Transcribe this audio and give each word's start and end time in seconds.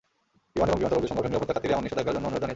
বিমান 0.53 0.67
এবং 0.69 0.77
বিমানচালকদের 0.79 1.11
সংগঠন 1.11 1.31
নিরাপত্তার 1.31 1.55
খাতিরে 1.57 1.73
এমন 1.75 1.83
নিষেধাজ্ঞার 1.85 2.15
জন্য 2.15 2.25
অনুরোধ 2.27 2.41
জানিয়েছে। 2.41 2.49